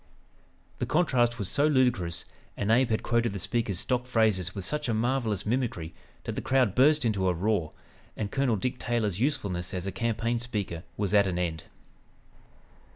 '"The 0.79 0.87
contrast 0.87 1.37
was 1.37 1.47
so 1.47 1.67
ludicrous, 1.67 2.25
and 2.57 2.71
Abe 2.71 2.89
had 2.89 3.03
quoted 3.03 3.33
the 3.33 3.37
speaker's 3.37 3.77
stock 3.81 4.07
phrases 4.07 4.55
with 4.55 4.65
such 4.65 4.89
a 4.89 4.95
marvelous 4.95 5.45
mimicry 5.45 5.93
that 6.23 6.31
the 6.35 6.41
crowd 6.41 6.73
burst 6.73 7.05
into 7.05 7.27
a 7.27 7.35
roar, 7.35 7.73
and 8.17 8.31
Colonel 8.31 8.55
Dick 8.55 8.79
Taylor's 8.79 9.19
usefulness 9.19 9.75
as 9.75 9.85
a 9.85 9.91
campaign 9.91 10.39
speaker 10.39 10.81
was 10.97 11.13
at 11.13 11.27
an 11.27 11.37
end. 11.37 11.65